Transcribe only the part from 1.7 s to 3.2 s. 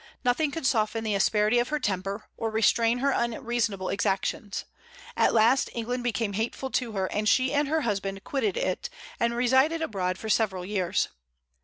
temper, or restrain her